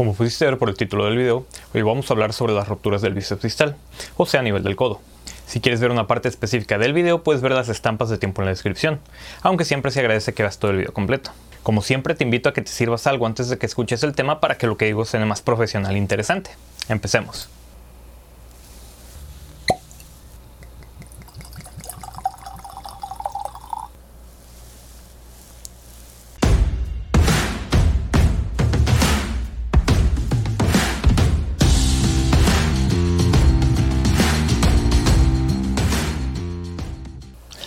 [0.00, 3.02] Como pudiste ver por el título del video, hoy vamos a hablar sobre las rupturas
[3.02, 3.76] del bíceps distal,
[4.16, 4.98] o sea a nivel del codo.
[5.46, 8.46] Si quieres ver una parte específica del video, puedes ver las estampas de tiempo en
[8.46, 8.98] la descripción,
[9.42, 11.32] aunque siempre se agradece que veas todo el video completo.
[11.62, 14.40] Como siempre, te invito a que te sirvas algo antes de que escuches el tema
[14.40, 16.52] para que lo que digo sea más profesional e interesante.
[16.88, 17.50] Empecemos.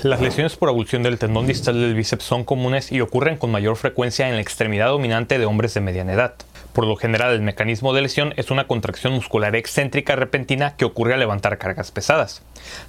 [0.03, 3.77] Las lesiones por abulsión del tendón distal del bíceps son comunes y ocurren con mayor
[3.77, 6.33] frecuencia en la extremidad dominante de hombres de mediana edad.
[6.73, 11.13] Por lo general, el mecanismo de lesión es una contracción muscular excéntrica repentina que ocurre
[11.13, 12.41] al levantar cargas pesadas.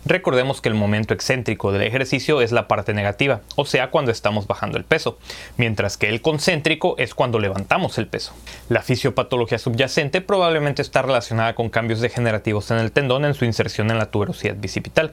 [0.07, 4.47] Recordemos que el momento excéntrico del ejercicio es la parte negativa, o sea, cuando estamos
[4.47, 5.19] bajando el peso,
[5.59, 8.33] mientras que el concéntrico es cuando levantamos el peso.
[8.70, 13.91] La fisiopatología subyacente probablemente está relacionada con cambios degenerativos en el tendón en su inserción
[13.91, 15.13] en la tuberosidad bicipital.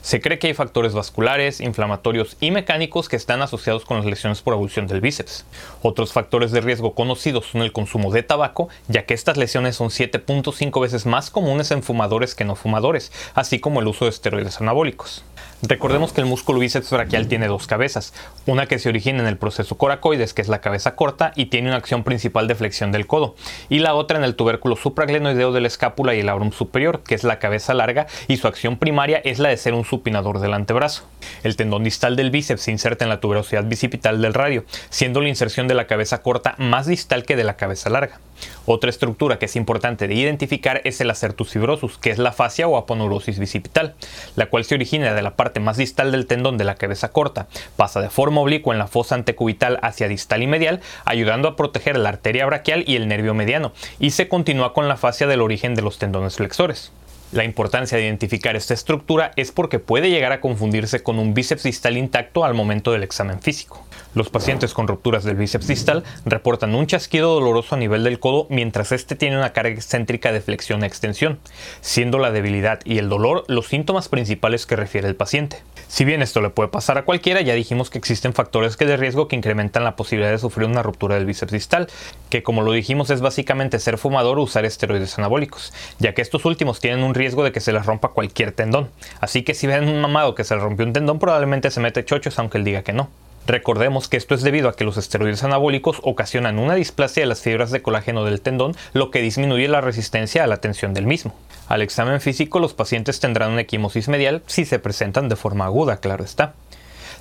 [0.00, 4.42] Se cree que hay factores vasculares, inflamatorios y mecánicos que están asociados con las lesiones
[4.42, 5.44] por abulsión del bíceps.
[5.82, 9.88] Otros factores de riesgo conocidos son el consumo de tabaco, ya que estas lesiones son
[9.88, 14.60] 7.5 veces más comunes en fumadores que no fumadores, así como el uso de esteroides
[14.60, 15.24] anabólicos.
[15.62, 18.14] Recordemos que el músculo bíceps braquial tiene dos cabezas,
[18.46, 21.66] una que se origina en el proceso coracoides, que es la cabeza corta y tiene
[21.66, 23.34] una acción principal de flexión del codo,
[23.68, 27.16] y la otra en el tubérculo supraglenoideo de la escápula y el labrum superior, que
[27.16, 30.54] es la cabeza larga y su acción primaria es la de ser un supinador del
[30.54, 31.02] antebrazo.
[31.42, 35.28] El tendón distal del bíceps se inserta en la tuberosidad bicipital del radio, siendo la
[35.28, 38.20] inserción de la cabeza corta más distal que de la cabeza larga.
[38.66, 42.68] Otra estructura que es importante de identificar es el acertus fibrosus, que es la fascia
[42.68, 43.94] o aponeurosis bicipital,
[44.36, 47.48] la cual se origina de la parte más distal del tendón de la cabeza corta,
[47.76, 51.98] pasa de forma oblicua en la fosa antecubital hacia distal y medial, ayudando a proteger
[51.98, 55.74] la arteria braquial y el nervio mediano, y se continúa con la fascia del origen
[55.74, 56.92] de los tendones flexores.
[57.30, 61.64] La importancia de identificar esta estructura es porque puede llegar a confundirse con un bíceps
[61.64, 63.84] distal intacto al momento del examen físico.
[64.14, 68.46] Los pacientes con rupturas del bíceps distal reportan un chasquido doloroso a nivel del codo
[68.48, 71.38] mientras este tiene una carga excéntrica de flexión e extensión,
[71.82, 75.58] siendo la debilidad y el dolor los síntomas principales que refiere el paciente.
[75.88, 78.98] Si bien esto le puede pasar a cualquiera, ya dijimos que existen factores que de
[78.98, 81.88] riesgo que incrementan la posibilidad de sufrir una ruptura del bíceps distal,
[82.28, 86.44] que como lo dijimos es básicamente ser fumador o usar esteroides anabólicos, ya que estos
[86.44, 88.90] últimos tienen un riesgo de que se les rompa cualquier tendón.
[89.20, 92.04] Así que si ven un mamado que se le rompió un tendón, probablemente se mete
[92.04, 93.08] chochos aunque él diga que no.
[93.48, 97.40] Recordemos que esto es debido a que los esteroides anabólicos ocasionan una displasia de las
[97.40, 101.34] fibras de colágeno del tendón, lo que disminuye la resistencia a la tensión del mismo.
[101.66, 105.96] Al examen físico los pacientes tendrán una equimosis medial si se presentan de forma aguda,
[105.96, 106.52] claro está.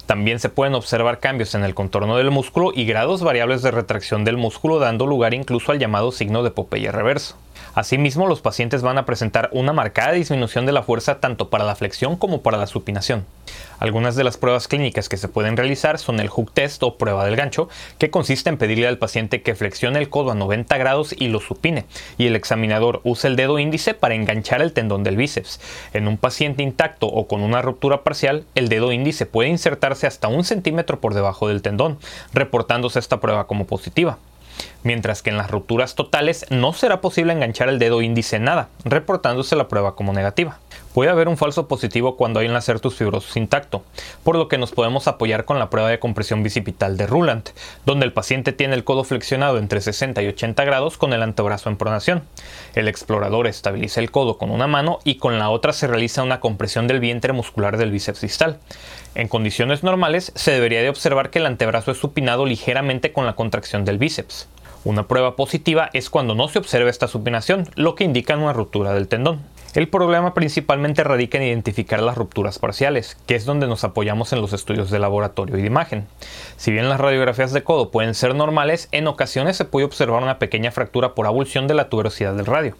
[0.06, 4.26] También se pueden observar cambios en el contorno del músculo y grados variables de retracción
[4.26, 7.38] del músculo dando lugar incluso al llamado signo de Popeye reverso.
[7.78, 11.76] Asimismo, los pacientes van a presentar una marcada disminución de la fuerza tanto para la
[11.76, 13.24] flexión como para la supinación.
[13.78, 17.24] Algunas de las pruebas clínicas que se pueden realizar son el hook test o prueba
[17.24, 21.14] del gancho, que consiste en pedirle al paciente que flexione el codo a 90 grados
[21.16, 21.86] y lo supine,
[22.18, 25.60] y el examinador usa el dedo índice para enganchar el tendón del bíceps.
[25.94, 30.30] En un paciente intacto o con una ruptura parcial, el dedo índice puede insertarse hasta
[30.30, 32.00] un centímetro por debajo del tendón,
[32.34, 34.18] reportándose esta prueba como positiva
[34.84, 38.70] mientras que en las rupturas totales no será posible enganchar el dedo índice en nada,
[38.86, 40.60] reportándose la prueba como negativa.
[40.94, 43.84] Puede haber un falso positivo cuando hay un acertus fibrosus intacto,
[44.24, 47.50] por lo que nos podemos apoyar con la prueba de compresión bicipital de Ruland,
[47.86, 51.70] donde el paciente tiene el codo flexionado entre 60 y 80 grados con el antebrazo
[51.70, 52.24] en pronación.
[52.74, 56.40] El explorador estabiliza el codo con una mano y con la otra se realiza una
[56.40, 58.58] compresión del vientre muscular del bíceps distal.
[59.18, 63.34] En condiciones normales se debería de observar que el antebrazo es supinado ligeramente con la
[63.34, 64.48] contracción del bíceps.
[64.84, 68.94] Una prueba positiva es cuando no se observa esta supinación, lo que indica una ruptura
[68.94, 69.42] del tendón.
[69.74, 74.42] El problema principalmente radica en identificar las rupturas parciales, que es donde nos apoyamos en
[74.42, 76.06] los estudios de laboratorio y de imagen.
[76.56, 80.38] Si bien las radiografías de codo pueden ser normales, en ocasiones se puede observar una
[80.38, 82.76] pequeña fractura por abulsión de la tuberosidad del radio.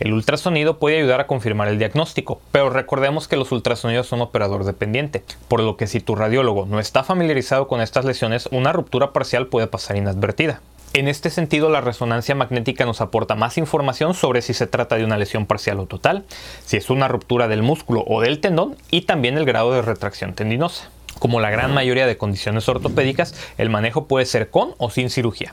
[0.00, 4.64] El ultrasonido puede ayudar a confirmar el diagnóstico, pero recordemos que los ultrasonidos son operador
[4.64, 9.12] dependiente, por lo que si tu radiólogo no está familiarizado con estas lesiones, una ruptura
[9.12, 10.62] parcial puede pasar inadvertida.
[10.94, 15.04] En este sentido, la resonancia magnética nos aporta más información sobre si se trata de
[15.04, 16.24] una lesión parcial o total,
[16.64, 20.32] si es una ruptura del músculo o del tendón y también el grado de retracción
[20.32, 20.88] tendinosa.
[21.18, 25.52] Como la gran mayoría de condiciones ortopédicas, el manejo puede ser con o sin cirugía.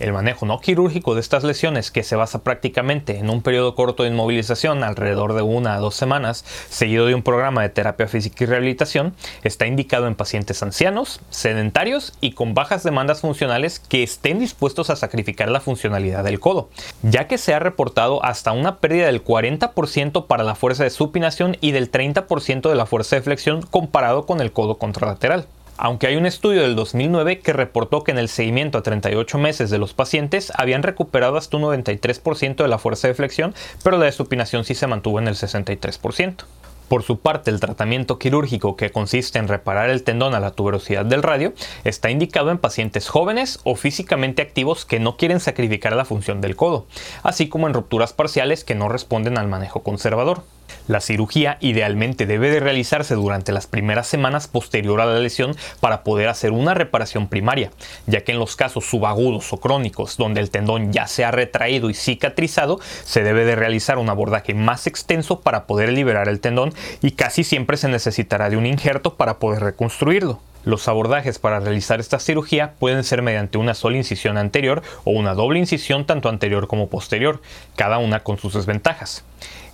[0.00, 4.02] El manejo no quirúrgico de estas lesiones, que se basa prácticamente en un periodo corto
[4.02, 8.42] de inmovilización, alrededor de una a dos semanas, seguido de un programa de terapia física
[8.42, 9.14] y rehabilitación,
[9.44, 14.96] está indicado en pacientes ancianos, sedentarios y con bajas demandas funcionales que estén dispuestos a
[14.96, 16.70] sacrificar la funcionalidad del codo,
[17.02, 21.56] ya que se ha reportado hasta una pérdida del 40% para la fuerza de supinación
[21.60, 26.16] y del 30% de la fuerza de flexión comparado con el codo contralateral aunque hay
[26.16, 29.94] un estudio del 2009 que reportó que en el seguimiento a 38 meses de los
[29.94, 34.64] pacientes habían recuperado hasta un 93% de la fuerza de flexión, pero la de supinación
[34.64, 36.44] sí se mantuvo en el 63%.
[36.88, 41.06] Por su parte, el tratamiento quirúrgico que consiste en reparar el tendón a la tuberosidad
[41.06, 46.04] del radio está indicado en pacientes jóvenes o físicamente activos que no quieren sacrificar la
[46.04, 46.86] función del codo,
[47.22, 50.42] así como en rupturas parciales que no responden al manejo conservador.
[50.88, 56.04] La cirugía idealmente debe de realizarse durante las primeras semanas posterior a la lesión para
[56.04, 57.70] poder hacer una reparación primaria,
[58.06, 61.90] ya que en los casos subagudos o crónicos donde el tendón ya se ha retraído
[61.90, 66.74] y cicatrizado, se debe de realizar un abordaje más extenso para poder liberar el tendón
[67.02, 70.40] y casi siempre se necesitará de un injerto para poder reconstruirlo.
[70.64, 75.34] Los abordajes para realizar esta cirugía pueden ser mediante una sola incisión anterior o una
[75.34, 77.42] doble incisión tanto anterior como posterior,
[77.76, 79.24] cada una con sus desventajas.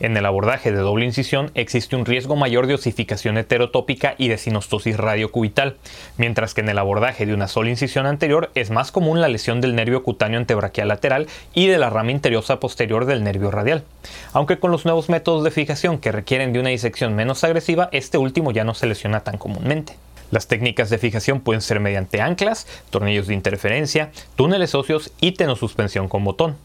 [0.00, 4.38] En el abordaje de doble incisión existe un riesgo mayor de osificación heterotópica y de
[4.38, 5.76] sinostosis radiocubital,
[6.16, 9.60] mientras que en el abordaje de una sola incisión anterior es más común la lesión
[9.60, 13.84] del nervio cutáneo antebraquial lateral y de la rama interiosa posterior del nervio radial.
[14.32, 18.18] Aunque con los nuevos métodos de fijación que requieren de una disección menos agresiva, este
[18.18, 19.94] último ya no se lesiona tan comúnmente.
[20.30, 26.08] Las técnicas de fijación pueden ser mediante anclas, tornillos de interferencia, túneles óseos y tenosuspensión
[26.08, 26.56] con botón.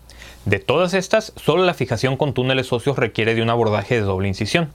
[0.45, 4.27] De todas estas, solo la fijación con túneles óseos requiere de un abordaje de doble
[4.27, 4.69] incisión.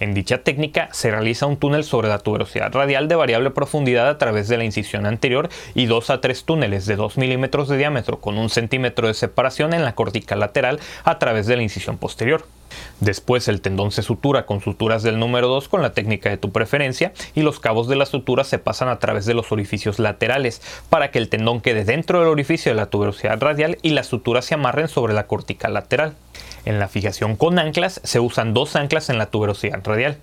[0.00, 4.16] En dicha técnica se realiza un túnel sobre la tuberosidad radial de variable profundidad a
[4.16, 8.18] través de la incisión anterior y dos a tres túneles de 2 milímetros de diámetro
[8.18, 12.46] con un centímetro de separación en la cortical lateral a través de la incisión posterior.
[13.00, 16.52] Después el tendón se sutura con suturas del número 2 con la técnica de tu
[16.52, 20.62] preferencia y los cabos de la sutura se pasan a través de los orificios laterales
[20.88, 24.44] para que el tendón quede dentro del orificio de la tuberosidad radial y las suturas
[24.44, 26.14] se amarren sobre la cortical lateral.
[26.64, 30.18] En la fijación con anclas se usan dos anclas en la tuberosidad radial,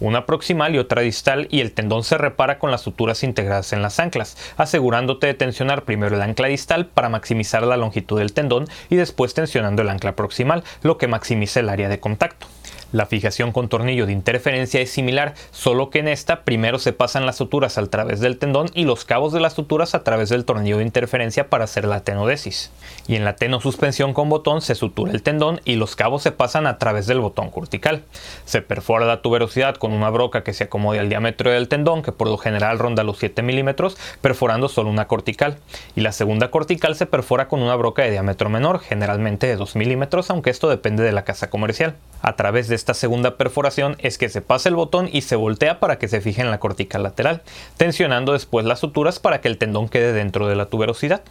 [0.00, 3.82] una proximal y otra distal y el tendón se repara con las suturas integradas en
[3.82, 8.66] las anclas, asegurándote de tensionar primero el ancla distal para maximizar la longitud del tendón
[8.90, 12.46] y después tensionando el ancla proximal, lo que maximiza el área de contacto.
[12.92, 17.24] La fijación con tornillo de interferencia es similar, solo que en esta primero se pasan
[17.24, 20.44] las suturas a través del tendón y los cabos de las suturas a través del
[20.44, 22.70] tornillo de interferencia para hacer la tenodesis.
[23.06, 26.66] Y en la tenosuspensión con botón se sutura el tendón y los cabos se pasan
[26.66, 28.02] a través del botón cortical.
[28.44, 32.12] Se perfora la tuberosidad con una broca que se acomode al diámetro del tendón, que
[32.12, 35.56] por lo general ronda los 7 milímetros, perforando solo una cortical.
[35.96, 39.76] Y la segunda cortical se perfora con una broca de diámetro menor, generalmente de 2
[39.76, 41.94] milímetros, aunque esto depende de la casa comercial.
[42.20, 45.78] A través de esta segunda perforación es que se pasa el botón y se voltea
[45.78, 47.42] para que se fije en la cortical lateral,
[47.76, 51.22] tensionando después las suturas para que el tendón quede dentro de la tuberosidad.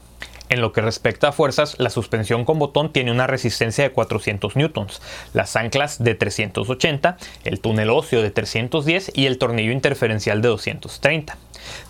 [0.48, 4.56] En lo que respecta a fuerzas, la suspensión con botón tiene una resistencia de 400
[4.56, 5.02] newtons,
[5.34, 11.38] las anclas de 380, el túnel óseo de 310 y el tornillo interferencial de 230.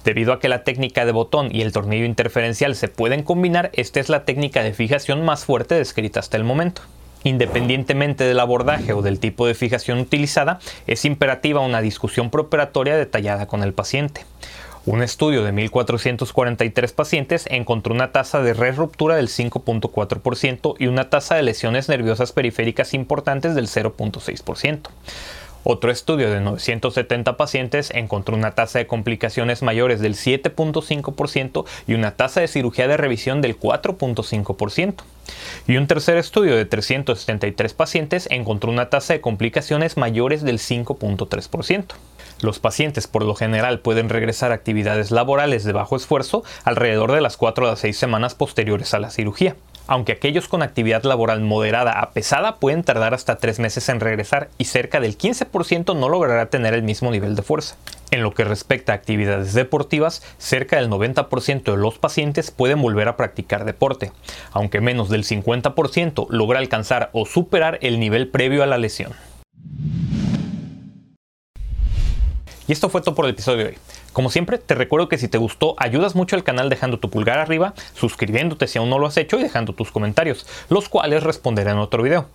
[0.04, 4.00] Debido a que la técnica de botón y el tornillo interferencial se pueden combinar, esta
[4.00, 6.82] es la técnica de fijación más fuerte descrita hasta el momento.
[7.24, 13.48] Independientemente del abordaje o del tipo de fijación utilizada, es imperativa una discusión preoperatoria detallada
[13.48, 14.26] con el paciente.
[14.84, 21.36] Un estudio de 1.443 pacientes encontró una tasa de re-ruptura del 5.4% y una tasa
[21.36, 24.90] de lesiones nerviosas periféricas importantes del 0.6%.
[25.64, 32.16] Otro estudio de 970 pacientes encontró una tasa de complicaciones mayores del 7.5% y una
[32.16, 34.96] tasa de cirugía de revisión del 4.5%.
[35.68, 41.86] Y un tercer estudio de 373 pacientes encontró una tasa de complicaciones mayores del 5.3%.
[42.42, 47.22] Los pacientes por lo general pueden regresar a actividades laborales de bajo esfuerzo alrededor de
[47.22, 49.56] las 4 a 6 semanas posteriores a la cirugía
[49.88, 54.50] aunque aquellos con actividad laboral moderada a pesada pueden tardar hasta 3 meses en regresar
[54.58, 57.76] y cerca del 15% no logrará tener el mismo nivel de fuerza.
[58.12, 63.08] En lo que respecta a actividades deportivas, cerca del 90% de los pacientes pueden volver
[63.08, 64.12] a practicar deporte,
[64.52, 69.14] aunque menos del 50% logra alcanzar o superar el nivel previo a la lesión.
[72.68, 73.78] Y esto fue todo por el episodio de hoy.
[74.14, 77.40] Como siempre, te recuerdo que si te gustó, ayudas mucho al canal dejando tu pulgar
[77.40, 81.72] arriba, suscribiéndote si aún no lo has hecho y dejando tus comentarios, los cuales responderé
[81.72, 82.28] en otro video.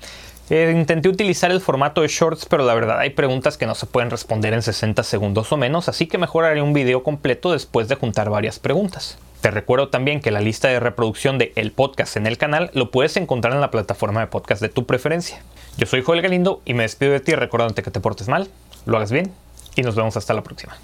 [0.48, 3.86] Eh, intenté utilizar el formato de shorts, pero la verdad hay preguntas que no se
[3.86, 7.88] pueden responder en 60 segundos o menos, así que mejor haré un video completo después
[7.88, 9.18] de juntar varias preguntas.
[9.40, 12.90] Te recuerdo también que la lista de reproducción de el podcast en el canal lo
[12.90, 15.42] puedes encontrar en la plataforma de podcast de tu preferencia.
[15.78, 18.48] Yo soy Joel Galindo y me despido de ti recordándote que te portes mal,
[18.86, 19.45] lo hagas bien
[19.76, 20.76] y nos vemos hasta la próxima.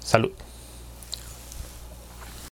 [0.00, 0.32] Salud.